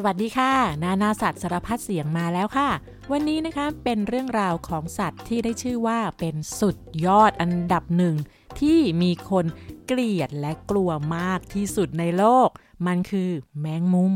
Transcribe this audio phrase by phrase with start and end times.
[0.00, 2.68] สวัสดีค่ะ นานาสัตว์สารพัดเสียงมาแล้วค่ะ
[3.12, 8.14] วันนี้นะคะเป็นเรื่องราวของสัตว์ที่ได้ชื่อว่าเป็นสุดยอดอันดับหนึ่ง
[8.60, 9.44] ที่มีคน
[9.86, 12.48] เกลียดและกลัวมากที่สุดในโลก
[12.86, 13.30] มันคือ
[13.60, 14.14] แมงมุม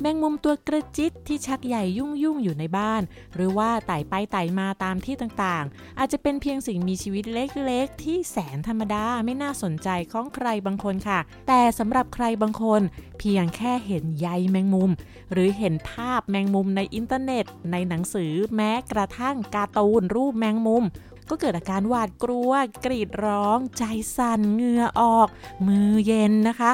[0.00, 3.02] แมงมุมตัวกระจิตที่ชักใหญ่ยุ่งยุ่งอยู่ในบ้าน
[3.34, 12.82] หรือว่าไต่ไปไต่มาตามที่ต่างๆ อาจจะเป็นเพียงสิ่งมีชีวิตเล็กๆ ที่แสนธรรมดาไม่น่าสนใจของใครบางคนค่ะ แต่สำหรับใครบางคน
[13.18, 14.90] เพียงแค่เห็นใยแมงมุม
[15.32, 20.84] หรือเห็นภาพแมงมุมในอินเทอร์เน็ต ในหนังสือแม้กระทั่งการ์ตูนรูปแมงมุม
[21.30, 22.50] ก็เกิดอาการหวาดกลัว
[22.84, 23.84] กรีดร้อง ใจ
[24.16, 25.28] สั่นเหงื่อออก
[25.66, 26.70] มือเย็นนะคะ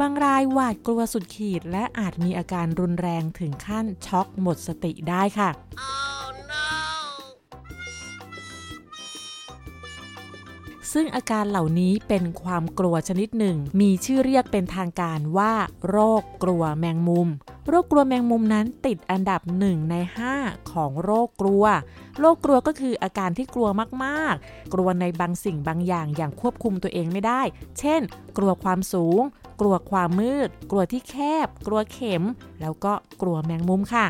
[0.00, 5.50] บางรายหวาดกลัวสุดขีด และอาจมีอาการรุนแรงถึงขั้นช็อกหมดสติได้ค่ะ
[5.86, 6.15] oh,
[10.98, 15.54] ซึ่งอาการเหล่านี้เป็นความกลัวชนิดหนึ่ง มีชื่อเรียกเป็นทางการว่า
[15.88, 17.28] โรคกลัวแมงมุม
[17.68, 19.94] โรคกลัวแมงมุมนั้นติดอันดับ 1 ใน
[20.34, 21.64] 5 ของโรคกลัว
[22.20, 23.68] โรคกลัวก็คืออาการที่กลัว
[24.04, 27.42] มากๆ กลัวในบางสิ่งบางอย่างอย่างควบคุมตัวเองไม่ได้
[27.78, 28.00] เช่น
[28.36, 29.20] กลัวความสูง
[29.60, 31.16] กลัวความมืด กลัวที่แค
[31.46, 32.22] บ กลัวเข็ม
[32.60, 34.06] แล้วก็กลัวแมงมุมค่ะ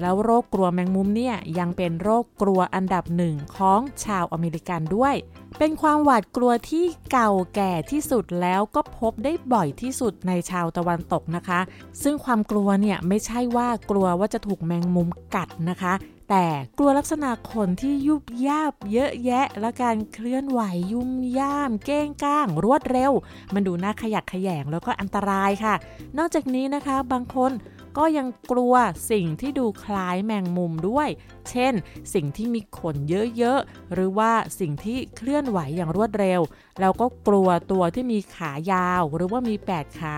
[0.00, 5.14] แล้วโรคกลัวแมงมุมเนี่ยยังเป็นโรคกลัวอันดับหนึ่งของชาวอเมริกันด้วย
[5.58, 11.60] เป็นความหวาดกลัวที่เก่าแก่ที่สุดแล้วก็พบได้บ่อยที่สุดในชาวตะวันตกนะคะ
[12.02, 15.94] ซึ่งความกลัวเนี่ยไม่ใช่ว่ากลัวว่าจะถูกแมงมุมกัดนะคะ
[16.30, 16.46] แต่
[16.78, 20.60] กลัวลักษณะคนที่ยุบยาบเยอะแยะ และการเคลื่อนไหว
[20.92, 23.12] ยุ่มย่าม เก้งก้าง รวดเร็ว
[23.54, 25.74] มันดูน่าขยักขยงแล้วก็อันตรายค่ะ
[26.18, 27.52] นอกจากนี้นะคะบางคน
[27.98, 28.74] ก็ยังกลัว
[29.10, 31.08] สิ่งที่ดูคล้ายแมงมุมด้วย
[31.50, 31.74] เช่น
[32.14, 32.96] สิ่งที่มีขน
[33.38, 36.40] เยอะๆ หรือว่าสิ่งที่เคลื่อนไหวอย่างรวดเร็ว
[36.80, 40.16] แล้วก็กลัวตัวที่มีขายาว หรือว่ามี 8 ขา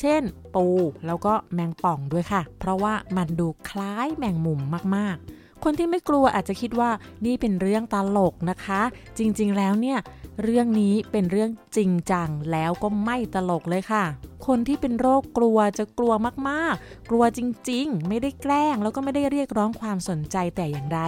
[0.00, 0.22] เช่น
[0.54, 0.66] ปู
[1.06, 4.60] แล้วก็แมงป่องด้วยค่ะ เพราะว่ามันดูคล้ายแมงมุม
[4.96, 6.90] มากๆ คนที่ไม่กลัวอาจจะคิดว่า
[7.26, 8.82] นี่เป็นเรื่องตลกนะคะ
[9.18, 9.98] จริงๆ แล้วเนี่ย
[10.42, 14.04] เรื่องนี้เป็นเรื่องจริงจังแล้วก็ไม่ตลกเลยค่ะ
[14.46, 16.12] คนที่เป็นโรคกลัวจะกลัว
[16.48, 21.00] มากๆ กลัวจริงๆ ไม่ได้แกล้ง แล้วก็ไม่ได้เรียกร้องความสนใจแต่อย่างใด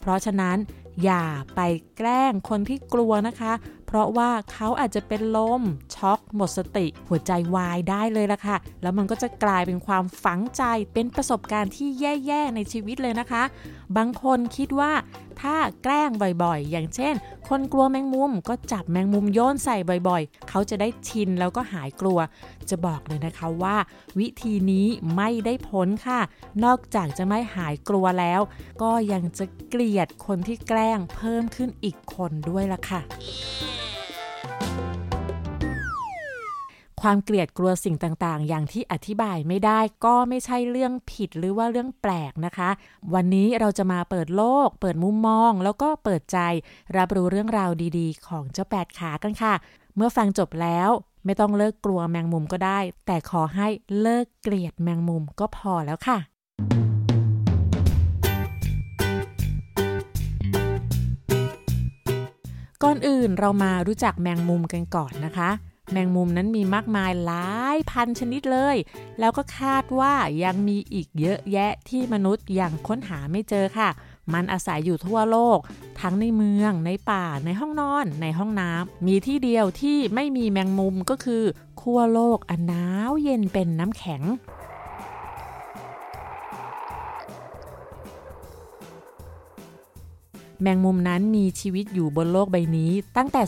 [0.00, 0.56] เพราะฉะนั้น
[1.04, 1.60] อย่าไป
[1.96, 3.52] แกล้งคนที่กลัวนะคะ
[3.92, 5.62] เพราะว่าเขาอาจจะเป็นลม
[5.94, 10.62] ช็อกหมดสติ หัวใจวายได้เลยล่ะค่ะ แล้วมันก็จะกลายเป็นความฝังใจ
[10.92, 13.42] เป็นประสบการณ์ที่แย่ ๆ ในชีวิตเลยนะคะ
[13.96, 14.92] บางคนคิดว่า
[15.40, 16.10] ถ้าแกล้ง
[16.42, 17.14] บ่อยๆ อย่างเช่น
[17.48, 19.76] คนกลัวแมงมุมก็จับแมงมุมโยนใส่
[20.08, 22.18] บ่อยๆ เขาจะได้ชินแล้วก็หายกลัว
[22.70, 23.76] จะบอกเลยนะคะว่า
[24.18, 24.86] วิธีนี้
[25.16, 26.20] ไม่ได้ผลค่ะ
[26.64, 28.40] นอกจากจะไม่หายกลัวแล้ว
[28.82, 33.00] ก็ยังจะเกลียดคนที่แกล้งเพิ่มขึ้นอีกคนด้วยล่ะค่ะ
[37.02, 42.70] ความเกลียดกลัวสิ่งต่างๆ อย่างที่อธิบายไม่ได้ก็ไม่ใช่เรื่องผิดหรือว่าเรื่องแปลกนะคะ
[43.14, 46.38] วันนี้เราจะมาเปิดโลก เปิดมุมมอง แล้วก็เปิดใจ
[46.96, 49.54] รับรู้เรื่องราวดีๆ ของเจ้าแปดขากันค่ะ
[49.96, 50.88] เมื่อฟังจบแล้ว
[51.24, 53.68] ไม่ต้องเลิกกลัวแมงมุมก็ได้ แต่ขอให้
[54.00, 56.18] เลิกเกลียดแมงมุมก็พอแล้วค่ะ
[62.82, 65.50] ก่อนอื่นเรามารู้จักแมงมุมกันก่อนนะคะ
[65.90, 68.76] แมงมุมนั้นมีมากมายหลายพันชนิดเลย
[69.20, 70.14] แล้วก็คาดว่า
[70.44, 73.88] ยังมีอีกเยอะแยะที่มนุษย์ยังค้นหาไม่เจอค่ะ
[74.32, 75.58] มันอาศัยอยู่ทั่วโลก
[76.00, 81.42] ทั้งในเมือง ในป่า ในห้องนอน ในห้องน้ำ มีที่เดียวที่ไม่มีแมงมุมก็คือ
[81.80, 84.22] ขั้วโลกอันหนาวเย็นเป็นน้ำแข็ง
[90.62, 93.42] แมงมุมนั้นมีชีวิตอยู่บนโลกใบนี้ตั้งแต่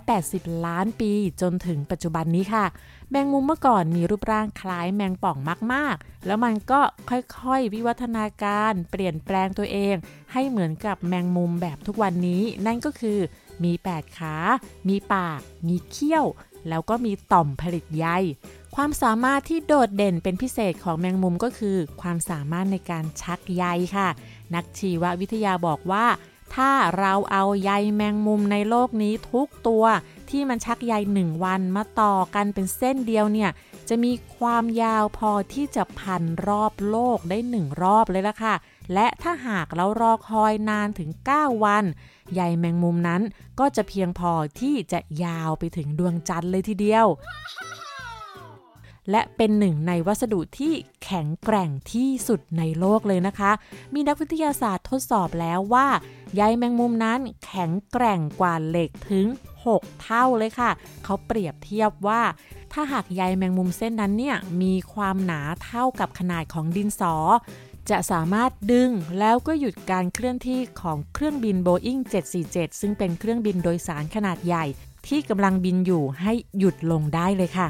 [0.00, 2.66] 380 ล้านปีจนถึงปัจจุบันนี้ค่ะ
[3.10, 5.38] แมงมุมเมื่อก่อนมีรูปร่างคล้ายแมงป่อง
[5.72, 9.94] มากๆ แล้วมันก็ค่อยๆ วิวัฒนาการเปลี่ยนแปลงตัวเอง
[10.32, 13.18] ให้เหมือนกับแมงมุมแบบทุกวันนี้ นั่นก็คือ
[13.64, 14.34] มี 8 ขา
[14.88, 16.24] มีปาก มีเขี้ยว
[16.68, 18.08] แล้วก็มีต่อมผลิตใย
[18.74, 23.64] ความสามารถที่โดดเด่นเป็นพิเศษของแมงมุมก็คือ ความสามารถในการชักใย
[23.96, 24.08] ค่ะ
[24.54, 26.06] นักชีววิทยาบอกว่า
[26.54, 29.84] ถ้าเราเอาใยแมงมุมในโลกนี้ทุกตัว
[30.30, 33.50] ที่มันชักใยหนึ่งวันมาต่อกันเป็นเส้นเดียวเนี่ย
[33.88, 38.54] จะมีความยาวพอที่จะพันรอบโลกได้หนึ่งรอบเลยละค่ะ
[38.94, 41.84] และถ้าหากเรารอคอยนานถึง 9 วัน
[42.34, 43.22] ใยแมงมุมนั้น
[43.60, 47.06] ก็จะเพียงพอที่จะยาวไปถึงดวงจันทร์เลยทีเดียว
[49.10, 50.74] และเป็นหนึ่งในวัสดุที่
[51.04, 53.52] แข็งแกร่งที่สุดในโลกเลยนะคะ
[53.94, 55.86] มีนักวิทยาศาสตร์ทดสอบแล้วว่า
[56.34, 59.26] ใยแมงมุมนั้นแข็งแกร่งกว่าเหล็กถึง
[59.64, 60.70] 6 เท่าเลยค่ะ
[61.04, 62.22] เขาเปรียบเทียบว่า
[62.72, 67.14] ถ้าหากใยแมงมุมเส้นนั้นเนี่ยมีความหนาเท่ากับขนาดของดินสอ
[67.90, 72.00] จะสามารถดึงแล้วก็หยุดการเคลื่อนที่ของเครื่องบิน Boeing
[72.40, 74.64] 747 ซึ่งเป็นเครื่องบินโดยสารขนาดใหญ่
[75.08, 77.68] ที่กำลังบินอยู่ให้หยุดลงได้เลยค่ะ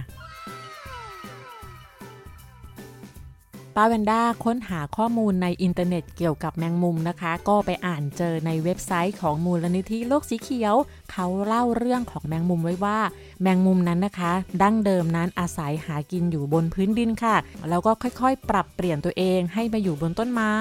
[3.76, 10.74] ป้าแวนด้าค้นหาข้อมูลในอินเทอร์เน็ตเกี่ยวกับแมงมุมนะคะ ก็ไปอ่านเจอในเว็บไซต์ของมูลนิธิโลกสีเขียว
[11.16, 12.98] เขาเล่าเรื่องของแมงมุมไว้ว่า
[13.42, 14.32] แมงมุมนั้นนะคะ
[14.62, 17.36] ดั้งเดิมนั้นอาศัยหากินอยู่บนพื้นดินค่ะ
[17.70, 20.54] แล้วก็ค่อยๆ ปรับเปลี่ยนตัวเองให้มาอยู่บนต้นไม้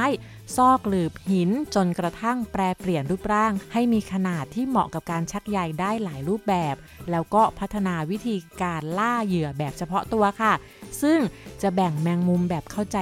[0.55, 6.75] ซอกหลืบหินจนกระทั่งแปรเปลี่ยนรูปร่าง ให้มีขนาดที่เหมาะกับการชักใยได้หลายรูปแบบ
[7.11, 10.53] แล้วก็พัฒนาวิธีการล่าเหยื่อแบบเฉพาะตัวค่ะ
[11.01, 11.19] ซึ่ง
[11.61, 12.97] จะแบ่งแมงมุมแบบเข้าใจ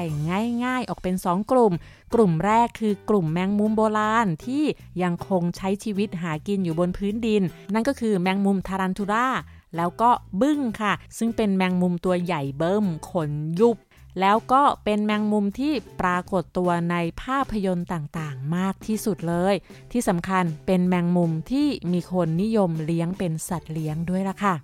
[0.64, 1.74] ง่าย ๆ ออกเป็น 2 กลุ่ม
[2.14, 4.64] กลุ่มแรกคือกลุ่มแมงมุมโบราณที่
[5.04, 7.42] ยังคงใช้ชีวิตหากินอยู่บนพื้นดิน
[7.74, 9.28] นั่นก็คือแมงมุมทารันทูรา
[9.76, 10.12] แล้วก็
[10.42, 13.78] บึ้งค่ะ ซึ่งเป็นแมงมุมตัวใหญ่เบิ่มขนยุบ
[14.20, 19.56] แล้วก็เป็นแมงมุมที่ปรากฏตัวในภาพยนตร์ต่างๆ มากที่สุดเลย
[19.92, 24.56] ที่สำคัญเป็นแมงมุมที่มีคนนิยมเลี้ยงเป็นสัตว์เลี้ยงด้วยล่ะค่ะ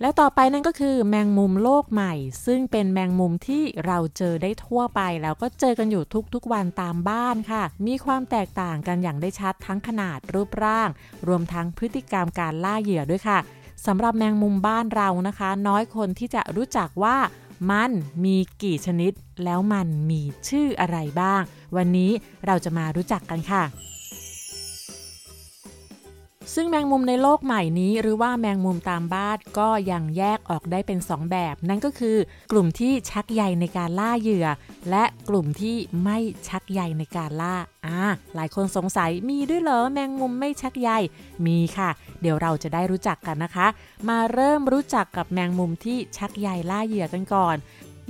[0.00, 2.12] แล้วต่อไปนั่นก็คือแมงมุมโลกใหม่
[2.46, 6.02] ซึ่งเป็นแมงมุมที่เราเจอได้ทั่วไป แล้วก็เจอกันอยู่
[6.34, 10.88] ทุกๆวันตามบ้านค่ะ มีความแตกต่างกันอย่างได้ชัดทั้งขนาดรูปร่าง
[11.28, 13.38] รวมทั้งพฤติกรรมการล่าเหยื่อด้วยค่ะ
[13.86, 17.16] สำหรับแมงมุมบ้านเรานะคะ น้อยคนที่จะรู้จักว่า
[17.70, 17.90] มัน
[18.24, 19.12] มีกี่ชนิด
[19.44, 21.42] แล้วมันมีชื่ออะไรบ้าง
[21.76, 22.10] วันนี้
[22.46, 23.62] เราจะมารู้จักกันค่ะ
[26.58, 32.16] ซึ่งแมงมุมในโลกใหม่นี้ หรือว่าแมงมุมตามบ้านก็ยังแยกออกได้เป็น 2 แบบ นั่นก็คือ
[32.52, 34.46] กลุ่มที่ชักใยในการล่าเหยื่อ
[34.90, 36.18] และกลุ่มที่ไม่
[36.48, 37.56] ชักใยในการล่า
[37.86, 38.00] อ่า
[38.34, 40.90] หลายคนสงสัยมีด้วยเหรอแมงมุมไม่ชักใย
[41.46, 43.66] มีค่ะ เดี๋ยวเราจะได้รู้จักกันนะคะ
[44.08, 47.56] มาเริ่มรู้จักกับแมงมุมที่ชักใยล่าเหยื่อกันก่อน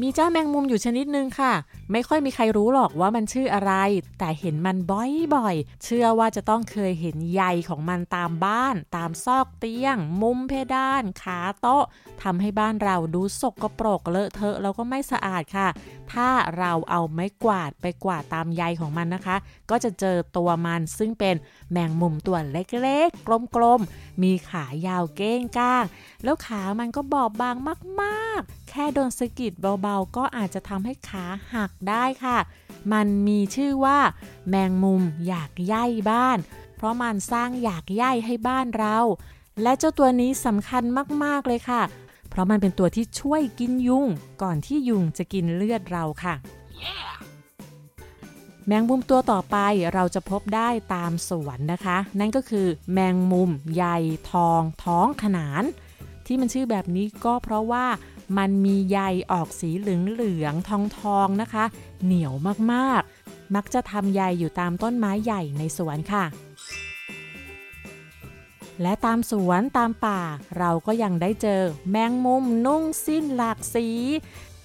[0.03, 1.53] มีเจ้าแมงมุมอยู่ชนิดหนึ่งค่ะ
[1.93, 3.73] ไม่ค่อยมีใครรู้หรอกว่ามันชื่ออะไร
[4.19, 11.85] แต่เห็นมันบ่อยๆ เชื่อว่าจะต้องเคยเห็นใยของมันตามบ้าน ตามซอกเตียง มุมเพดาน ขาโต๊ะ
[12.23, 15.69] ทำให้บ้านเราดูสกปรกเลอะเทอะแล้วก็ไม่สะอาดค่ะ
[16.13, 19.37] ถ้าเราเอาไม้กวาดไปกวาดตามใยของมันนะคะ
[19.71, 21.35] ก็จะเจอตัวมันซึ่งเป็น
[21.73, 25.85] แมงมุมตัวเล็กๆ กลมๆ มีขายาวเก้งก้าง
[26.25, 27.57] แล้วขามันก็บอบบาง
[28.03, 31.25] มากๆ แค่โดนสะกิดเบาๆ ก็อาจจะทำให้ขา
[31.55, 32.39] หักได้ค่ะ
[32.93, 33.99] มันมีชื่อว่า
[34.49, 36.39] แมงมุมอยากย่ายบ้าน
[36.77, 38.99] เพราะมันสร้างอยากย่ายให้บ้านเรา
[39.63, 40.83] และเจ้าตัวนี้สำคัญ
[41.25, 41.83] มาก ๆ เลยค่ะ
[42.37, 44.07] ราะมันเป็นตัวที่ช่วยกินยุง
[44.43, 46.35] ก่อนที่ยุงจะกินเลือดเราค่ะ
[46.83, 47.07] yeah!
[48.67, 49.57] แมงมุมตัวต่อไป
[49.95, 53.85] เราจะพบได้ตามสวนนะคะ นั่นก็คือแมงมุมใย
[54.31, 55.65] ทอง ท้องขนาน
[56.27, 57.87] ที่มันชื่อแบบนี้ก็เพราะว่า
[58.39, 59.01] มันมีใย
[59.33, 61.65] ออกสีเหลืองเหลืองทองทองนะคะ
[62.05, 62.35] เหนียว
[62.73, 66.25] มากๆ มักจะทำใยอยู่ตามต้นไม้ใหญ่ในสวนค่ะ
[68.83, 70.21] และตามสวนตามป่า
[70.59, 73.87] เราก็ยังได้เจอ แมงมุมนุ่งสิ้นหลากสี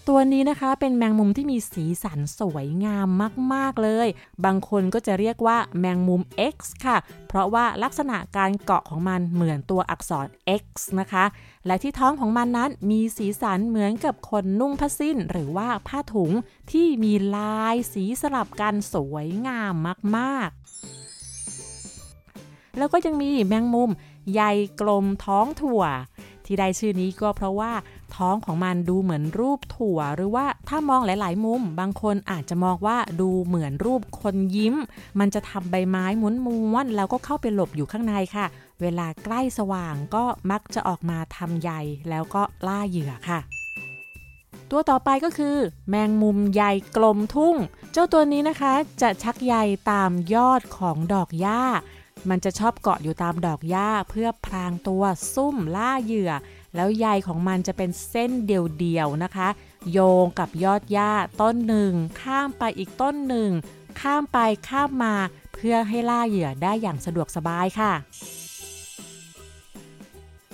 [0.10, 3.08] ตัวนี้นะคะเป็นแมงมุมที่มีสีสันสวยงาม
[3.54, 4.08] มาก ๆ เลย
[4.46, 6.22] บางคนก็จะเรียกว่าแมงมุม
[6.54, 6.56] X
[6.86, 6.98] ค่ะ
[7.28, 10.28] เพราะว่าลักษณะการเกาะของมันเหมือนตัวอักษร
[10.62, 10.66] X
[11.00, 11.26] นะคะ
[11.66, 16.32] และที่ท้องของมันนั้นมีสีสันเหมือนกับคนนุ่งผ้าสิ้น หรือว่าผ้าถุง
[16.72, 19.74] ที่มีลายสีสลับกันสวยงาม
[20.18, 21.11] มาก ๆ
[22.78, 23.90] แล้วก็ยังมีแมงมุม
[24.34, 24.42] ใย
[24.82, 25.84] กลมท้องถั่ว
[26.46, 27.72] ที่ได้ชื่อนี้ก็เพราะว่า
[28.16, 34.76] ท้องของมันดูเหมือนรูปถั่ว หรือว่าถ้ามองหลาย ๆ มุม บางคนอาจจะมองว่าดูเหมือนรูปคนยิ้ม
[35.20, 36.06] มันจะทำใบไม้
[36.46, 38.46] ม้วนๆแล้วก็เข้าไปหลบอยู่ข้างในค่ะ
[38.82, 41.72] เวลาใกล้สว่างก็มักจะออกมาทำใย
[42.10, 43.40] แล้วก็ล่าเหยื่อค่ะ
[44.72, 45.58] ตัวต่อไปก็คือ
[45.90, 46.64] แมงมุมใย
[46.98, 47.56] กลมทุ่ง
[47.92, 49.56] เจ้าตัวนี้นะคะจะชักใย
[49.92, 51.64] ตามยอดของดอกหญ้า
[52.30, 56.32] มันจะชอบเกาะอยู่ตามดอกหญ้าเพื่อพรางตัวซุ่มล่าเหยื่อ
[56.76, 59.50] แล้วใยของมันจะเป็นเส้นเดียวๆนะคะ
[59.92, 63.50] โยงกับยอดหญ้าต้นหนึ่ง ข้ามไปอีกต้นหนึ่ง
[64.02, 64.38] ข้ามไป
[64.68, 65.16] ข้ามมา
[65.54, 67.94] เพื่อให้ล่าเหยื่อได้อย่างสะดวกสบายค่ะ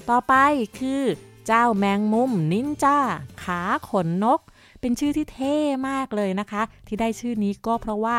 [0.09, 0.33] ต่อไป
[0.79, 1.03] คือ
[1.47, 2.97] เจ้าแมงมุมนินจา
[3.43, 4.39] ขาขนนก
[4.81, 5.57] เป็นชื่อที่เท่
[5.89, 8.17] มากเลยนะคะ ที่ได้ชื่อนี้ก็เพราะว่า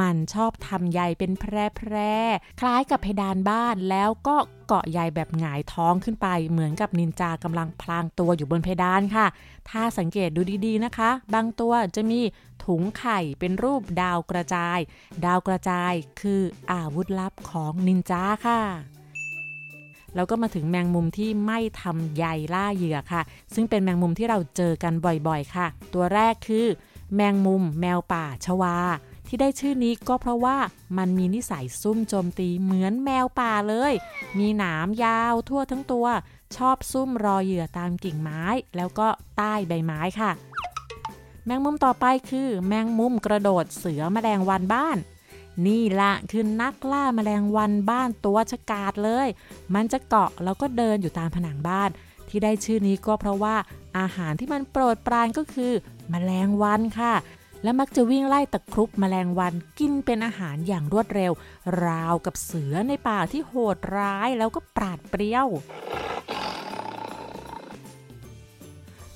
[0.00, 2.14] มันชอบทำใยเป็นแพร่แพร่
[2.60, 4.36] คล้ายกับเพดานบ้านแล้วก็
[4.66, 9.26] เกาะใยแบบหงายท้องขึ้นไป เหมือนกับนินจากำลังพลางตัวอยู่บนเพดานค่ะ
[9.70, 12.20] ถ้าสังเกตดูดีๆนะคะ บางตัวจะมี
[12.64, 14.78] ถุงไข่เป็นรูปดาวกระจาย
[15.24, 18.60] ดาวกระจายคืออาวุธลับของนินจาค่ะ
[20.14, 22.24] แล้วก็มาถึงแมงมุมที่ไม่ทำใย
[22.54, 23.22] ล่าเหยื่อค่ะ
[23.54, 26.66] ซึ่งเป็นแมงมุมที่เราเจอกันบ่อยๆ ค่ะ ตัวแรกคือ
[27.14, 28.76] แมงมุม แมวป่าชวา
[29.26, 30.56] ที่ได้ชื่อนี้ก็เพราะว่า
[30.98, 33.92] มันมีนิสัยซุ่มโจมตีเหมือนแมวป่าเลย
[34.38, 36.06] มีหนามยาวทั่วทั้งตัว
[36.56, 38.42] ชอบซุ่มรอเหยื่อตามกิ่งไม้
[38.76, 40.30] แล้วก็ใต้ใบไม้ค่ะ
[41.46, 44.96] แมงมุมต่อไปคือ แมงมุมกระโดดเสือแมลงวันบ้าน
[45.66, 49.28] นี่ละคือนักล่าแมลงวันบ้านตัวชะกาดเลย
[49.74, 51.90] มันจะเกาะแล้วก็เดินอยู่ตามผนังบ้าน
[52.28, 53.56] ที่ได้ชื่อนี้ก็เพราะว่า
[53.98, 55.72] อาหารที่มันโปรดปรานก็คือ
[56.12, 57.14] มแมลงวันค่ะ
[57.62, 61.32] และมักจะวิ่งไล่ตะครุบมแมลงวันกินเป็นอาหารอย่างรวดเร็ว
[61.84, 65.46] ราวกับเสือในป่าที่โหดร้ายแล้วก็ปราดเปรี้ยว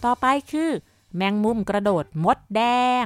[0.05, 0.71] ต่อไปคือ
[1.17, 2.63] แมงมุมกระโดดมดแด
[3.03, 3.05] ง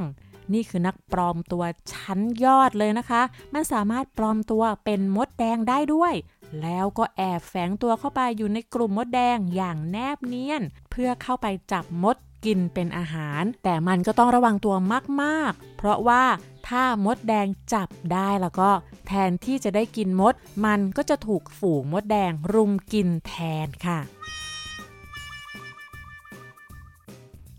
[0.55, 3.23] นี่คือนักปลอมตัวชั้นยอดเลยนะคะ
[3.55, 6.15] มันสามารถปลอมตัวเป็นมดแดงได้ด้วย
[6.63, 14.75] แล้วก็แอบแฝงตัวเข้าไปอยู่ในกลุ่มมดแดงอย่างแนบเนียน เพื่อเข้าไปจับมดกินเป็นอาหาร แต่มันก็ต้องระวังตัว
[15.23, 16.25] มากๆ เพราะว่า
[16.69, 18.71] ถ้ามดแดงจับได้แล้วก็
[19.07, 23.35] แทนที่จะได้กินมด มันก็จะถูกฝูงมดแดงรุมกินแท
[23.67, 23.99] นค่ะ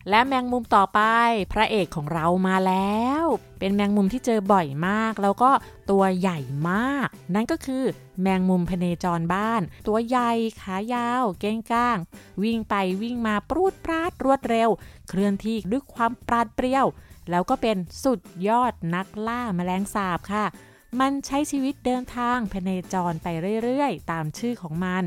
[0.10, 1.02] และแมงมุมต่อไป
[1.54, 3.24] พระเอกของเรามาแล้ว
[3.60, 5.52] เป็นแมงมุมที่เจอบ่อยมาก แล้วก็
[5.90, 6.40] ตัวใหญ่
[6.70, 7.84] มาก นั่นก็คือ
[8.22, 11.98] แมงมุมพเนจรบ้าน ตัวใหญ่ขายาว เก้งก้าง
[12.44, 14.70] วิ่งไปวิ่งมาปรูดปราดรวดเร็ว
[15.08, 16.86] เคลื่อนที่ด้วยความปราดเปรี้ยว
[17.30, 20.46] แล้วก็เป็นสุดยอดนักล่าแมลงสาบค่ะ
[21.00, 23.28] มันใช้ชีวิตเดินทางพเนจรไป
[23.64, 25.04] เรื่อย ๆ ตามชื่อของมัน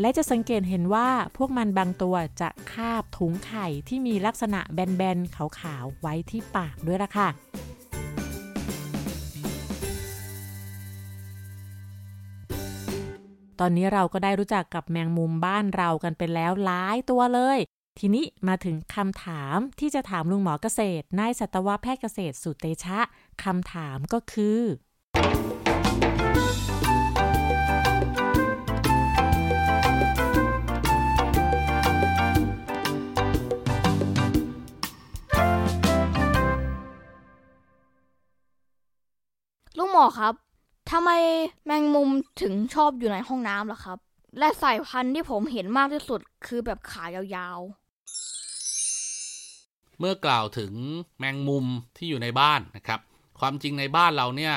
[0.00, 7.28] และจะสังเกตเห็นว่าพวกมันบางตัวจะคาบถุงไข่ที่มีลักษณะแบนๆ ขาวๆ ไว้ที่ปากด้วยล่ะค่ะ
[13.60, 17.58] ตอนนี้เราก็ได้รู้จักกับแมงมุมบ้านเรากันไปแล้วหลายตัวเลย
[17.98, 23.00] ทีนี้มาถึงคำถามที่จะถามลุงหมอเกษตรนายสัตวแพทย์เกษตรสุเตชะ
[23.44, 24.60] คำถามก็คือ
[39.78, 40.34] ลุงหมอครับ
[40.90, 41.10] ทำไม
[41.66, 42.08] แมงมุม
[42.42, 43.98] ถึงชอบอยู่ในห้องน้ำล่ะครับ
[44.38, 50.72] และสายพันธุ์ที่ผมเห็นมากที่สุดคือแบบขายาวๆ เมื่อกล่าวถึง
[51.18, 51.66] แมงมุม
[51.96, 53.00] ที่อยู่ในบ้านนะครับ
[53.40, 54.54] ความจริงในบ้านเราเนี่ย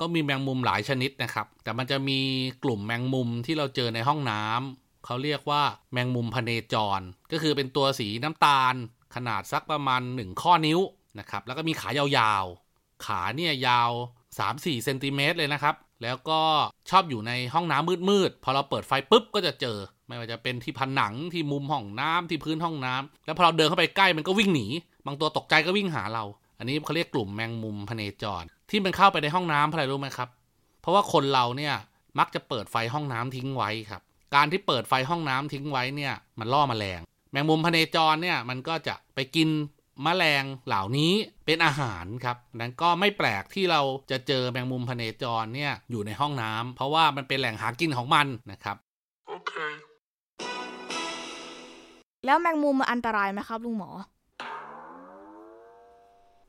[0.00, 2.18] ก็มีแมงมุมหลายชนิดนะครับ แต่มันจะมี
[2.64, 5.62] กลุ่มแมงมุมที่เราเจอในห้องน้ำเขาเรียกว่า
[5.92, 7.00] แมงมุมพเนจร
[7.32, 8.74] ก็คือเป็นตัวสีน้ำตาล
[9.14, 10.80] ขนาดสักประมาณ 1 ข้อนิ้ว
[11.18, 13.90] นะครับ แล้วก็มีขายาวๆ ขาเนี่ยยาว
[14.38, 16.40] 3-4เซนติเมตรเลยนะครับ แล้วก็
[16.90, 24.66] ชอบอยู่ในห้องน้ำมืดๆ พอเราเปิดไฟปุ๊บก็จะเจอ ไม่ว่าจะเป็นที่ผนังที่มุมห้องน้ำที่พื้นห้องน้ำแล้วพอเราเดินเข้าไปใกล้มันก็วิ่งหนี
[25.06, 26.24] บางตัวตกใจก็วิ่งหาเรา
[26.58, 30.28] อันนี้เขาเรียกกลุ่มแมงมุมพเนจร ที่มันเข้าไปในห้องน้ำเพราะอะไรรู้ไหมครับ
[30.80, 31.74] เพราะว่าคนเราเนี่ย
[32.18, 34.02] มักจะเปิดไฟห้องน้ำทิ้งไว้ครับ
[34.34, 37.00] การที่เปิดไฟห้องน้ำทิ้งไว้เนี่ยมันล่อมแมลง
[37.30, 39.48] แมงมุมพเนจรเนี่ยมันก็จะไปกิน
[40.06, 41.12] มแมลงเหล่านี้
[41.44, 48.76] เป็นอาหารครับนั้นก็ไม่แปลกที่เราจะเจอแมงมุมพเนจรเนี่ยอยู่ในห้องน้ำเพราะว่ามันเป็นแหล่งหากินของมันนะครับ
[49.28, 49.52] โอเค
[52.26, 53.90] แล้วแมงมุมมันอันตรายไหมครับลุงหมอ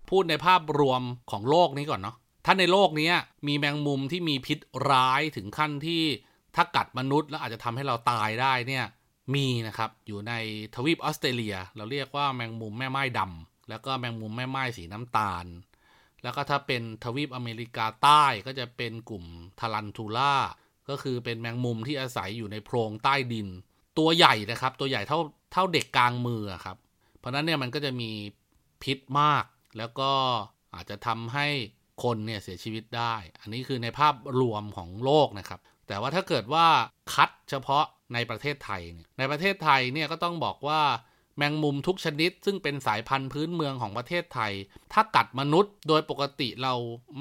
[0.09, 3.11] พูดในภาพรวมของโลกนี้ก่อนเนาะถ้าในโลกนี้
[3.47, 4.59] มีแมงมุมที่มีพิษ
[4.89, 6.03] ร้ายถึงขั้นที่
[6.55, 8.85] ถ้ากัดมนุษย์แล้วอาจจะทำให้เราตายได้เนี่ย
[9.33, 10.33] มีนะครับ อยู่ใน
[10.75, 15.45] ทวีปออสเตรเลีย เราเรียกว่าแมงมุมแม่ไม้ดำแล้วก็แมงมุมแม่ไม้สีน้ำตาล
[16.23, 19.25] แล้วก็ถ้าเป็นทวีปอเมริกาใต้ก็จะเป็นกลุ่ม
[19.59, 20.35] ทารันทูล่า
[20.89, 23.47] ก็คือเป็นแมงมุมที่อาศัยอยู่ในโพรงใต้ดิน
[23.97, 25.19] ตัวใหญ่นะครับ ตัวใหญ่เท่า
[25.53, 26.77] เท่าเด็กกลางมือครับ
[27.17, 28.09] เพราะนั้นเนี่ยมันก็จะมี
[28.83, 29.45] พิษมาก
[29.77, 30.11] แล้วก็
[30.75, 31.47] อาจจะทำให้
[32.03, 36.65] คนเนี่ยเสียชีวิตได้ อันนี้คือในภาพรวมของโลกนะครับ แต่ว่าถ้าเกิดว่า
[37.13, 40.81] คัดเฉพาะในประเทศไทยเนี่ยในประเทศไทยเนี่ยก็ต้องบอกว่า
[41.37, 44.51] แมงมุมทุกชนิด ซึ่งเป็นสายพันธุ์พื้นเมืองของประเทศไทย
[44.93, 46.73] ถ้ากัดมนุษย์โดยปกติเรา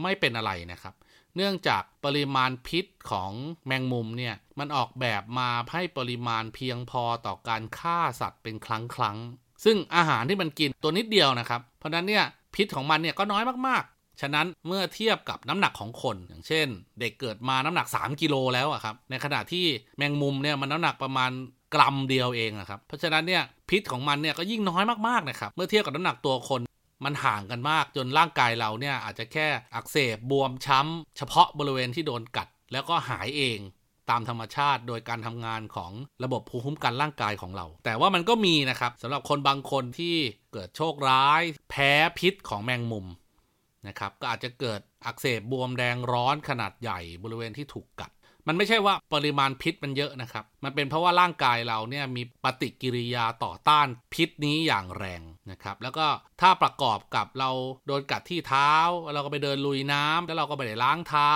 [0.03, 0.95] ไม่เป็นอะไรนะครับ
[1.37, 3.31] เนื่องจากปริมาณพิษของ
[3.67, 9.17] แมงมุมเนี่ยมันออกแบบมาให้ปริมาณเพียงพอต่อการฆ่าสัตว์เป็นครั้งครั้ง
[9.65, 13.85] ซึ่งอาหารที่มันกินตัวนิดเดียวนะครับ เพราะนั้นเนี่ยพิษของมันเนี่ยก็น้อยมาก
[14.21, 16.67] ฉะนั้นเมื่อเทียบกับน้ำหนักของคน อย่างเช่น
[17.01, 19.67] เด็กเกิดมาน้ำหนัก 3 กิโลแล้วอะครับในขณะที่
[19.97, 21.31] แมงมุมเนี่ยมันน้ำหนักประมาณ
[21.75, 26.61] กรัมเดียวเองอะครับเพราะฉะนั้นเนี่ยพิษของมันเนี่ยก็ยิ่งน้อยมากๆนะครับเมื่อเทียบกับน้ำหนักตัวคน
[27.05, 33.59] มันห่างกันมากจนร่างกายเราเนี่ยอาจจะแค่อักเสบบวมช้ำ เฉพาะบริเวณที่โดนกัด แล้วก็หายเอง
[34.11, 35.93] ตามธรรมชาติโดยการทำงานของ
[36.25, 40.17] ระบบภูมิคุ้มกันร่างกายของเรา แต่ว่ามันก็มีนะครับสำหรับคนบางคนที่
[40.53, 43.07] เกิดโชคร้าย แพ้พิษของแมงมุม
[43.89, 48.11] นะครับก็อาจจะเกิดอักเสบบวมแดงร้อนขนาดใหญ่บริเวณที่ถูกกัด
[48.49, 56.07] มันไม่ใช่ว่าปริมาณพิษมันเยอะนะครับ มันเป็นเพราะว่าร่างกายเราเนี่ยมีปฏิกิริยาต่อต้านพิษนี้อย่างแรงนะครับแล้วก็
[56.41, 57.51] ถ้าประกอบกับเรา
[57.87, 58.73] โดนกัดที่เท้า
[59.15, 61.31] เราก็ไปเดินลุยน้ำแล้วเราก็ไปล้างเท้า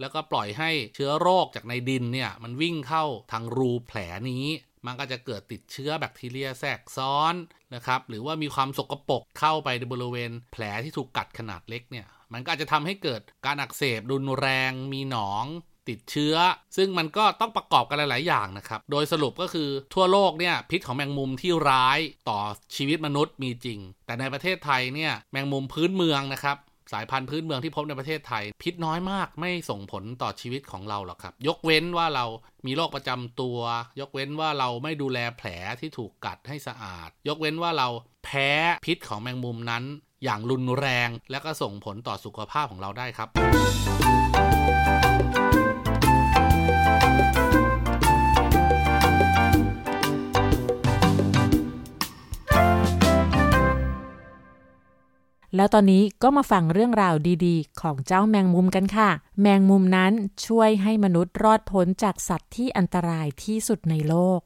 [0.00, 3.98] แล้วก็ปล่อยให้เชื้อโรคจากในดินเนี่ยมันวิ่งเข้าทางรูแผล
[4.30, 4.46] นี้
[4.86, 7.34] มันก็จะเกิดติดเชื้อแบคทีเรียแทรกซ้อน
[7.74, 15.44] นะครับ หรือว่ามีความสกรปรกเข้าไปในบริเวณ แผลที่ถูกกัดขนาดเล็กเนี่ย มันก็อาจจะทำให้เกิดการอักเสบรุนแรง มีหนอง
[15.88, 16.34] ติดเชื้อ
[16.76, 21.98] ซึ่งมันก็ต้องประกอบกันหลาย ๆ อย่างนะครับ โดยสรุปก็คือทั่วโลกเนี่ยพิษของแมงมุมที่ร้าย
[22.28, 22.38] ต่อ
[22.76, 26.56] ชีวิตมนุษย์มีจริง แต่ในประเทศไทยเนี่ยแมงมุมพื้นเมืองนะครับ
[26.92, 32.26] สายพันธุ์พื้นเมืองที่พบในประเทศไทย พิษน้อยมากไม่ส่งผลต่อชีวิตของเราหรอกครับ ยกเว้นว่าเรา
[32.66, 33.58] มีโรคประจำตัว
[34.00, 35.48] ยกเว้นว่าเราไม่ดูแลแผล
[35.80, 37.88] ที่ถูกกัดให้สะอาด ยกเว้นว่าเรา
[38.24, 38.50] แพ้
[38.86, 39.84] พิษของแมงมุมนั้น
[40.24, 43.28] อย่างรุนแรง และก็ส่งผลต่อสุขภาพของเราได้ครับ
[55.56, 57.14] แล้วตอนนี้ก็มาฟังเรื่องราว
[57.46, 60.12] ดีๆ ของเจ้าแมงมุมกันค่ะ แมงมุมนั้น
[60.46, 64.40] ช่วยให้มนุษย์รอดพ้นจากสัตว์ที่อันตรายที่สุดในโลก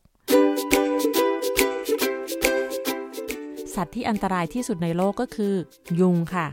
[3.74, 5.54] สัตว์ที่อันตรายที่สุดในโลกก็คือ
[6.00, 6.46] ยุงค่ะ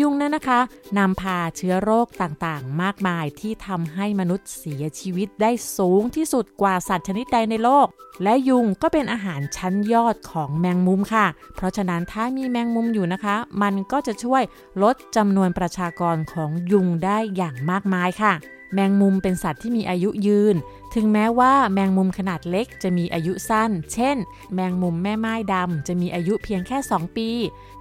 [0.00, 0.60] ยุงนั้นนะคะ
[0.98, 7.86] นำพาเชื้อโรคต่างๆ มากมายที่ทำให้มนุษย์เสียชีวิตได้สูงที่สุดกว่าสัตว์ชนิดใดในโลก
[8.22, 14.42] และยุงก็เป็นอาหารชั้นยอดของแมงมุมค่ะ เพราะฉะนั้นถ้ามีแมงมุมอยู่นะคะ มันก็จะช่วย
[14.82, 18.32] ลดจำนวนประชากรของยุงได้อย่างมากมายค่ะ
[18.74, 20.56] แมงมุมเป็นสัตว์ที่มีอายุยืน
[20.94, 24.16] ถึงแม้ว่าแมงมุมขนาดเล็กจะมีอายุสั้น เช่น
[24.54, 27.28] แมงมุมแม่ไม้ดำจะมีอายุเพียงแค่ 2 ปี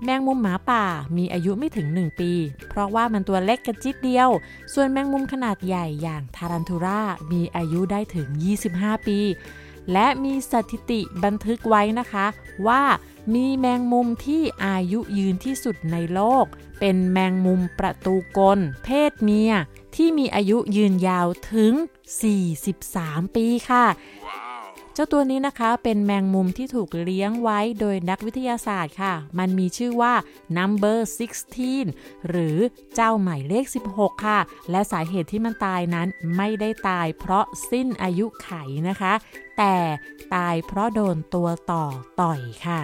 [0.04, 0.84] แมงมุมหมาป่า
[1.18, 2.32] มีอายุไม่ถึง 1 ปี
[2.70, 4.30] เพราะว่ามันตัวเล็กกระจิดเดียว
[4.74, 8.28] ส่วนแมงมุมขนาดใหญ่อย่างทารันทูรามีอายุได้ถึง
[8.68, 9.20] 25 ปี
[9.94, 12.26] และมีสถิติบันทึกไว้นะคะ
[12.68, 12.84] ว่า
[13.34, 16.46] มีแมงมุมที่อายุยืนที่สุดในโลก
[16.80, 19.54] เป็นแมงมุมประตูกล เพศเมีย
[19.96, 21.74] ที่มีอายุยืนยาวถึง
[22.56, 23.86] 43 ปีค่ะ
[24.94, 30.14] เจ้าตัวนี้นะคะเป็นแมงมุมที่ถูกเลี้ยงไว้โดยนักวิทยาศาสตร์ค่ะ มันมีชื่อว่า
[30.58, 30.98] number
[31.62, 32.58] 16 หรือ
[32.96, 33.66] เจ้าหมายเลข
[33.96, 34.40] 16 ค่ะ
[34.72, 38.50] และสาเหตุที่มันตายนั้นไม่ได้ตายเพราะสิ้นอายุไข
[38.90, 39.14] นะคะ
[39.62, 39.80] แต่
[40.34, 41.86] ตายเพราะโดนตัวต่อ
[42.22, 42.82] ต่อยค่ะ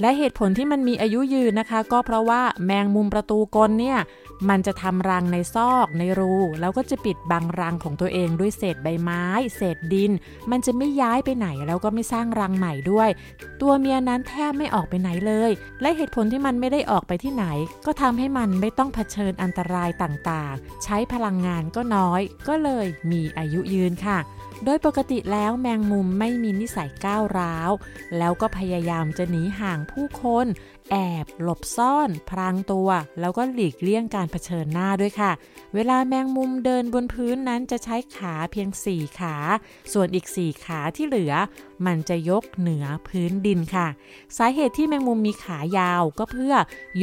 [0.00, 3.98] และเหตุผลที่มันมีอายุยืนนะคะ ก็เพราะว่าแมงมุมประตูกลเนี่ย
[4.48, 9.24] มันจะทำรังในซอกในรู แล้วก็จะปิดบังรังของตัวเองด้วยเศษใบไม้
[9.56, 10.12] เศษดิน
[10.50, 13.08] มันจะไม่ย้ายไปไหนแล้วก็ไม่สร้างรังใหม่ด้วย
[13.60, 15.50] ตัวเมียนั้นแทบไม่ออกไปไหนเลย
[15.80, 17.46] และเหตุผลที่มันไม่ได้ออกไปที่ไหน
[17.86, 24.18] ก็ทำให้มันไม่ต้องเผชิญอันตรายต่างๆ ใช้พลังงานก็น้อย ก็เลยมีอายุยืนค่ะ
[24.64, 27.70] โดยปกติแล้วแมงมุมไม่มีนิสัยก้าวร้าว
[28.18, 30.46] แล้วก็พยายามจะหนีห่างผู้คน
[30.90, 32.88] แอบ หลบซ่อน พรางตัว
[33.20, 35.32] แล้วก็หลีกเลี่ยงการเผชิญหน้าด้วยค่ะ
[35.74, 39.34] เวลาแมงมุมเดินบนพื้นนั้นจะใช้ขาเพียง 4 ขา
[39.92, 41.32] ส่วนอีก 4 ขาที่เหลือ
[41.86, 43.86] มันจะยกเหนือพื้นดินค่ะ
[44.36, 46.54] สาเหตุที่แมงมุมมีขายาวก็เพื่อ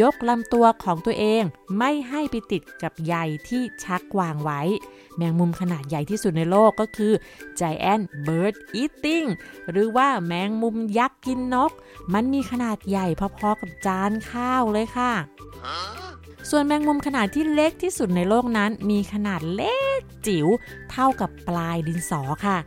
[0.01, 1.43] ยกลำตัวของตัวเอง
[1.77, 3.15] ไม่ให้ไปติดกับใย
[3.47, 4.61] ที่ชักวางไว้
[5.17, 7.13] แมงมุมขนาดใหญ่ที่สุดในโลกก็คือ
[7.59, 9.27] Giant Bird Eating
[9.71, 11.71] หรือว่าแมงมุมยักษ์กินนก
[12.13, 15.13] มันมีขนาดใหญ่พอๆกับจานข้าวเลยค่ะ
[16.49, 20.47] ส่วนแมงมุมขนาดที่เล็กที่สุดในโลกนั้น มีขนาดเล็กจิ๋ว
[20.91, 22.57] เท่ากับปลายดินสอค่ะ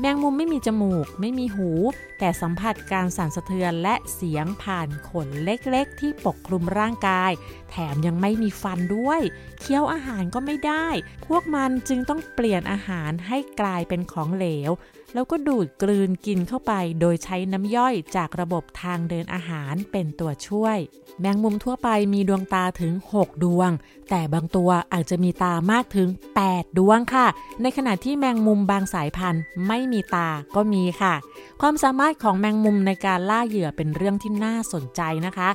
[0.00, 1.70] แมงมุมไม่มีจมูก ไม่มีหู
[2.18, 7.32] แต่สัมผัสการสั่นสะเทือนและเสียงผ่านขนเล็กๆ ที่ปกคลุมร่างกาย
[7.70, 9.20] แถมยังไม่มีฟันด้วย
[9.60, 10.88] เคี้ยวอาหารก็ไม่ได้
[11.26, 14.70] พวกมันจึงต้องเปลี่ยนอาหารให้กลายเป็นของเหลว
[15.14, 20.78] แล้วก็ดูดกลืนกินเข้าไป โดยใช้น้ำย่อยจากระบบทางเดินอาหารเป็นตัวช่วย
[21.20, 23.70] แมงมุมทั่วไปมีดวงตาถึง 6 ดวง
[24.10, 26.08] แต่บางตัวอาจจะมีตามากถึง
[26.44, 27.26] 8 ดวงค่ะ
[27.62, 31.14] ในขณะที่แมงมุมบางสายพันธุ์ไม่มีตาก็มีค่ะ
[31.60, 35.50] ความสามารถของแมงมุมในการล่าเหยื่อเป็นเรื่องที่น่าสนใจนะคะ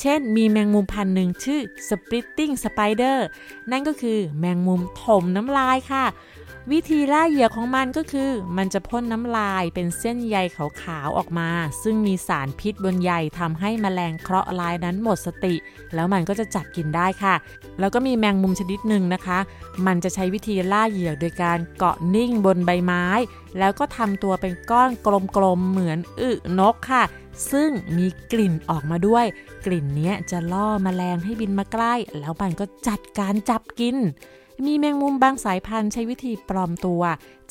[0.00, 3.18] เช่น มีแมงมุมพันธุ์หนึ่งชื่อ splitting spider
[3.70, 6.04] นั่นก็คือแมงมุมถมน้ำลายค่ะ
[6.72, 11.50] วิธีล่าเหยื่อของมันก็คือ มันจะพ่นน้ำลายเป็นเส้นใยขาวๆออกมา
[11.82, 15.54] ซึ่งมีสารพิษบนใยทำให้แมลงเคราะห์ร้ายนั้นหมดสติ
[15.94, 17.34] แล้วมันก็จะจับกินได้ค่ะ
[17.78, 19.38] แล้วก็มีแมงมุมชนิดหนึ่งนะคะ
[19.86, 23.04] มันจะใช้วิธีล่าเหยื่อโดยการเกาะนิ่งบนใบไม้
[23.58, 24.90] แล้วก็ทำตัวเป็นก้อน
[25.36, 27.04] กลมๆเหมือนอึนกค่ะ
[27.52, 29.24] ซึ่งมีกลิ่นออกมาด้วย
[29.66, 33.98] กลิ่นนี้จะล่อแมลงให้บินมาใกล้ แล้วมันก็จัดการจับกิน
[34.64, 37.02] มีแมงมุมบางสายพันธุ์ใช้วิธีปลอมตัว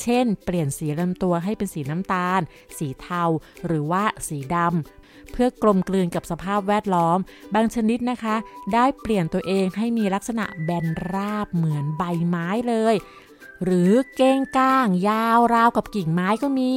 [0.02, 2.42] เช่น เปลี่ยนสีลำตัวให้เป็นสีน้ำตาล
[2.78, 3.24] สีเทา
[3.66, 7.20] หรือว่าสีดำเพื่อกลมกลืนกับสภาพแวดล้อม
[7.56, 8.36] บางชนิดนะคะ
[8.74, 12.96] ได้เปลี่ยนตัวเองให้มีลักษณะแบนราบเหมือนใบไม้เลย
[13.64, 16.72] หรือเก้งก้าง ยาวราวกับกิ่งไม้ก็มี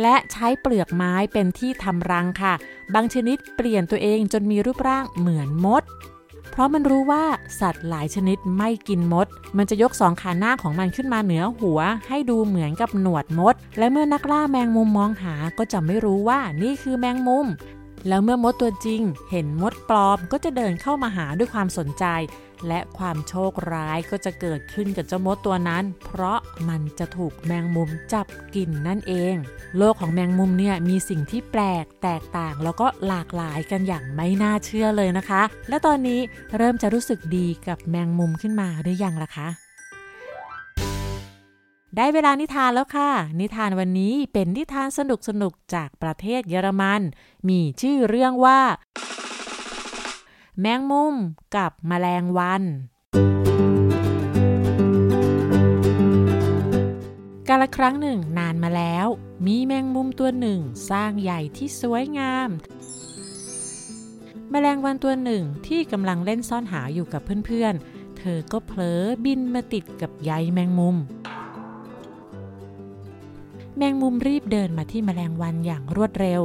[0.00, 2.54] และใช้เปลือกไม้เป็นที่ทำรังค่ะ
[2.94, 5.82] บางชนิดเปลี่ยนตัวเองจนมีรูปร่างเหมือนมด
[6.58, 7.24] ราะมันรู้ว่า
[7.60, 17.46] สัตว์หลายชนิดไม่กินมด มันจะยกสองขาหน้าของมันขึ้นมาเหนือหัว ให้ดูเหมือนกับหนวดมด และเมื่อนักล่าแมงมุมมองหาก็จะไม่รู้ว่านี่คือแมงมุม
[18.08, 22.04] แล้วเมื่อมดตัวจริง เห็นมดปลอมก็จะเดินเข้ามาหาด้วยความสนใจ
[22.68, 29.34] และความโชคร้ายก็จะเกิดขึ้นกับเจ้ามดตัวนั้น เพราะมันจะถูกแมงมุมจับกินนั่นเอง
[29.78, 36.20] โลกของแมงมุมเนี่ยมีสิ่งที่แปลกแตกต่าง แล้วก็หลากหลายกันอย่างไม่น่าเชื่อเลยนะคะ และตอนนี้
[36.56, 39.48] เริ่มจะรู้สึกดีกับแมงมุมขึ้นมาหรือยังล่ะคะ
[41.96, 47.00] ได้เวลานิทานแล้วค่ะ นิทานวันนี้เป็นนิทานสนุกสนุกๆจากประเทศเยอรมัน
[47.48, 48.60] มีชื่อเรื่องว่า
[50.62, 51.14] แมงมุม
[51.56, 52.62] กับแมลงวัน
[57.48, 59.06] กาลครั้งหนึ่งนานมาแล้ว
[59.46, 62.48] มีแมงมุมตัวหนึ่งสร้างใหญ่ที่สวยงาม
[64.50, 70.96] แมลงวันตัวหนึ่งที่กำลังเล่นซ่อนหาอยู่กับเพื่อนๆ เธอก็เผลอบินมาติดกับใยแมงมุม
[73.76, 76.42] แมงมุมรีบเดินมาที่แมลงวันอย่างรวดเร็ว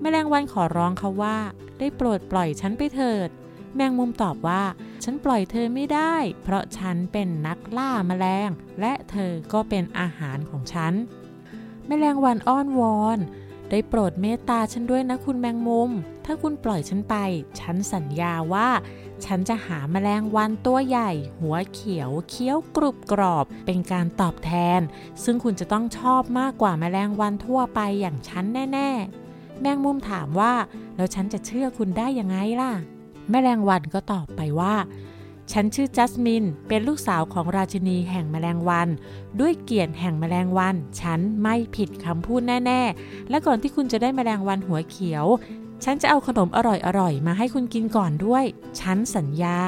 [0.00, 1.36] แมลงวันขอร้องเขาว่า
[1.80, 3.28] ได้โปรดปล่อยฉันไปเถิด
[3.76, 4.62] แมงมุมตอบว่า
[5.04, 10.92] ฉันปล่อยเธอไม่ได้ เพราะฉันเป็นนักล่าแมลง และเธอก็เป็นอาหารของฉัน
[11.86, 13.18] แมลงวันอ้อนวอน
[13.70, 15.90] ได้โปรดเมตตาฉันด้วยนะคุณแมงมุม
[16.24, 17.16] ถ้าคุณปล่อยฉันไป
[17.60, 18.68] ฉันสัญญาว่า
[19.24, 24.80] ฉันจะหาแมลงวันตัวใหญ่ หัวเขียว เคี้ยวกรุบกรอบ เป็นการตอบแทน
[25.24, 29.29] ซึ่งคุณจะต้องชอบมากกว่าแมลงวันทั่วไปอย่างฉันแน่ ๆ
[29.60, 30.52] แมงมุมถามว่า
[30.96, 32.72] แล้วฉันจะเชื่อคุณได้ยังไงล่ะ
[33.30, 34.74] แมลงวันก็ตอบไปว่า
[35.52, 38.88] ฉันชื่อจัสมิน เป็นลูกสาวของราชินีแห่งแมลงวัน
[39.40, 45.26] ด้วยเกียรติแห่งแมลงวัน ฉันไม่ผิดคำพูดแน่ ๆ และก่อนที่คุณจะได้แมลงวันหัวเขียว
[45.84, 46.58] ฉันจะเอาขนมอ
[46.98, 48.44] ร่อยๆมาให้คุณกินก่อนด้วย
[48.80, 49.58] ฉันสัญญา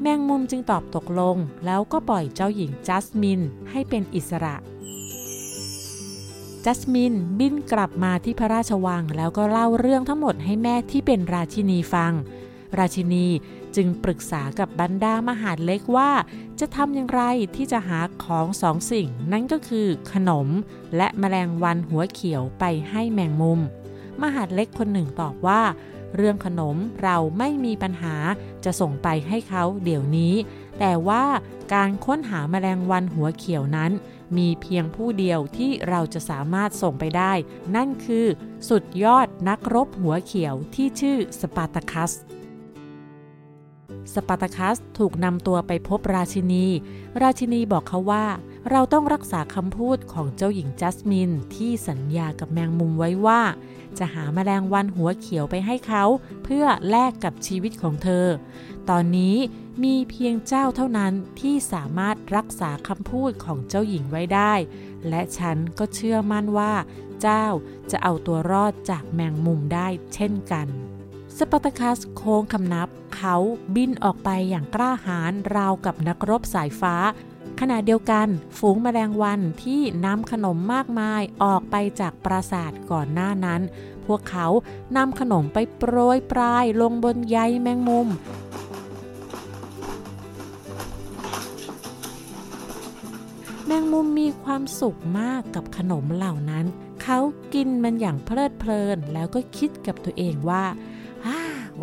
[0.00, 4.54] แมงมุมจึงตอบตกลง แล้วก็ปล่อยเจ้าหญิงจัสมินให้เป็นอิสระ
[6.64, 12.12] จัสมินบินกลับมาที่พระราชวัง แล้วก็เล่าเรื่องทั้งหมดให้แม่ที่เป็นราชินีฟัง
[12.78, 13.26] ราชินี
[13.76, 16.10] จึงปรึกษากับบรรดามหาดเล็กว่า
[16.60, 17.22] จะทำอย่างไร
[17.56, 20.48] ที่จะหาของสองสิ่ง นั่นก็คือขนม
[20.96, 23.60] และแมลงวันหัวเขียวไปให้แมงมุม
[24.22, 25.62] มหาดเล็กคนหนึ่งตอบว่า
[26.16, 28.14] เรื่องขนมเราไม่มีปัญหา
[28.64, 30.34] จะส่งไปให้เขาเดี๋ยวนี้
[30.78, 31.24] แต่ว่า
[31.74, 33.92] การค้นหาแมลงวันหัวเขียวนั้น
[34.36, 37.32] มีเพียงผู้เดียวที่เราจะสามารถส่งไปได้
[37.76, 38.26] นั่นคือ
[38.68, 42.12] สุดยอดนักรบหัวเขียวที่ชื่อสปาร์ตาคัส
[44.14, 46.66] สปาร์ตาคัสถูกนำตัวไปพบราชินี
[47.22, 48.24] ราชินีบอกเขาว่า
[48.70, 53.40] เราต้องรักษาคำพูดของเจ้าหญิงจัสมินที่สัญญากับแมงมุมไว้ว่า
[53.98, 56.04] จะหาแมลงวันหัวเขียวไปให้เขา
[56.44, 58.26] เพื่อแลกกับชีวิตของเธอ
[58.90, 59.36] ตอนนี้
[59.84, 64.54] มีเพียงเจ้าเท่านั้นที่สามารถรักษาคำพูดของเจ้าหญิงไว้ได้
[65.08, 66.72] และฉันก็เชื่อมั่นว่า
[67.22, 67.46] เจ้า
[67.90, 70.66] จะเอาตัวรอดจากแมงมุมได้เช่นกัน
[71.36, 73.36] สปาร์ตาคัสโค้งคำนับ เขา
[73.74, 76.94] บินออกไปอย่างกล้าหาญราวกับนักรบสายฟ้า
[77.62, 83.60] ขณะเดียวกันฝูงแมลงวันที่นำขนมมากมายออกไปจากปราสาทก่อนหน้านั้น
[84.06, 84.46] พวกเขา
[84.96, 88.08] นำขนมไปโปรยปลายลงบนใยแมงมุม
[93.66, 96.66] แมงมุมมีความสุขมากกับขนมเหล่านั้น
[97.02, 97.18] เขา
[97.54, 100.64] กินมันอย่างเพลิดเพลินแล้วก็คิดกับตัวเองว่า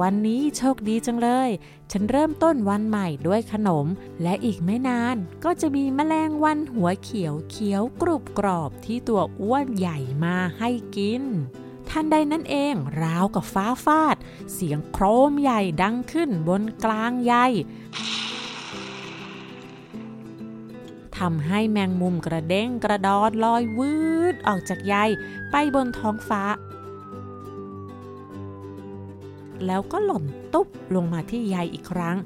[0.02, 1.50] วันนี้โชคดีจังเลย
[1.92, 3.88] ฉันเริ่มต้นวันใหม่ด้วยขนม
[4.24, 11.24] และอีกไม่นานก็จะมีแมลงวันหัวเขียวเขียวกรุบกรอบที่ตัวอ้วนใหญ่มาให้กิน
[11.90, 14.16] ทันใดนั้นเองราวกับฟ้าฟาด
[14.54, 17.34] เสียงโครมใหญ่ดังขึ้นบนกลางใย
[21.18, 23.94] ทำให้แมงมุมกระเด้งกระดอนลอยวื
[24.34, 24.96] ดออกจากใย
[25.52, 26.44] ไปบนท้องฟ้า
[29.66, 32.18] แล้วก็หล่นตุ๊บลงมาที่ใยอีกครั้ง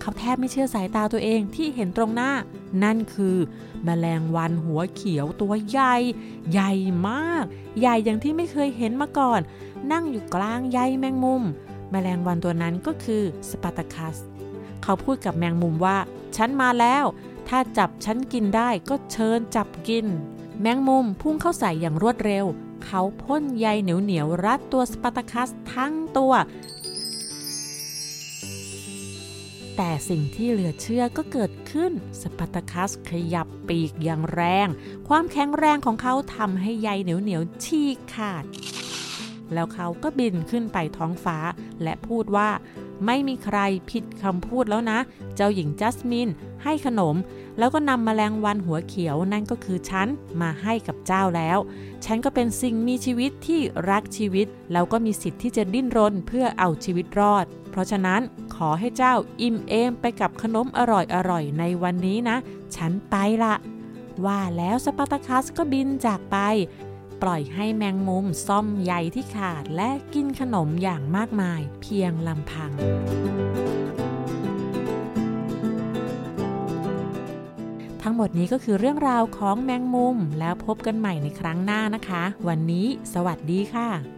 [0.00, 2.32] เขาแทบไม่เชื่อสายตาตัวเองที่เห็นตรงหน้า
[2.84, 3.36] นั่นคือ
[3.86, 5.94] มแมลงวันหัวเขียวตัวใหญ่
[6.50, 6.72] ใหญ่
[7.08, 7.44] มาก
[7.80, 9.40] ใหญ่อย่างที่ไม่เคยเห็นมาก่อน
[9.92, 11.42] นั่งอยู่กลางใยแมงมุม
[11.92, 14.16] มแมลงวันตัวนั้นก็คือสปาตาคัส
[14.82, 15.98] เขาพูดกับแมงมุมว่า
[16.36, 17.04] ฉันมาแล้ว
[17.48, 20.06] ถ้าจับฉันกินได้ก็เชิญจับกิน
[20.60, 22.46] แมงมุมพุ่งเข้าใส่อย่างรวดเร็ว
[22.88, 26.32] เขาพ่นใยเหนียวเหนียวรัดตัวสปาร์ตาคัสทั้งตัว
[29.76, 34.68] แต่สิ่งที่เหลือเชื่อก็เกิดขึ้นสปาร์ตาคัสขยับปีกอย่างแรง
[35.08, 38.44] ความแข็งแรงของเขาทำให้ใยเหนียวเหนียวฉีกขาด
[39.52, 41.38] แล้วเขาก็บินขึ้นไปท้องฟ้า
[41.82, 42.50] และพูดว่า
[43.06, 43.58] ไม่มีใคร
[43.90, 44.98] ผิดคำพูดแล้วนะ
[45.36, 46.28] เจ้าหญิงจัสมิน
[46.64, 47.16] ให้ขนม
[47.58, 50.08] แล้วก็นำมแมลงวันหัวเขียวนั่นก็คือฉัน
[50.40, 51.58] มาให้กับเจ้าแล้ว
[52.04, 58.20] ฉันก็เป็นสิ่งมีชีวิตที่รักชีวิต แล้วก็มีสิทธิ์ที่จะดิ้นรนเพื่อเอาชีวิตรอด เพราะฉะนั้น
[58.54, 60.80] ขอให้เจ้าอิ่มเอมไปกับขนมอ
[61.30, 62.36] ร่อยๆในวันนี้นะ
[62.76, 63.54] ฉันไปละ
[64.26, 66.36] ว่าแล้วสปาร์ตาคัสก็บินจากไป
[67.22, 72.72] ปล่อยให้แมงมุมซ่อมใยที่ขาดและกินขนมอย่างมากมายเพียงลำพัง
[78.02, 84.17] ทั้งหมดนี้ก็คือเรื่องราวของแมงมุม แล้วพบกันใหม่ในครั้งหน้านะคะ วันนี้ สวัสดีค่ะ